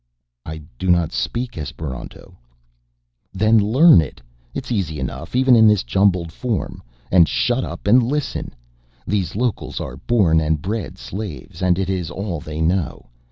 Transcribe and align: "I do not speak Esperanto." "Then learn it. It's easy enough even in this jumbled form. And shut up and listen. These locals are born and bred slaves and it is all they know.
"I 0.47 0.63
do 0.79 0.89
not 0.89 1.11
speak 1.11 1.59
Esperanto." 1.59 2.35
"Then 3.35 3.59
learn 3.59 4.01
it. 4.01 4.19
It's 4.55 4.71
easy 4.71 4.97
enough 4.99 5.35
even 5.35 5.55
in 5.55 5.67
this 5.67 5.83
jumbled 5.83 6.31
form. 6.31 6.81
And 7.11 7.27
shut 7.29 7.63
up 7.63 7.85
and 7.85 8.01
listen. 8.01 8.55
These 9.05 9.35
locals 9.35 9.79
are 9.79 9.97
born 9.97 10.39
and 10.39 10.59
bred 10.59 10.97
slaves 10.97 11.61
and 11.61 11.77
it 11.77 11.87
is 11.87 12.09
all 12.09 12.39
they 12.39 12.61
know. 12.61 13.11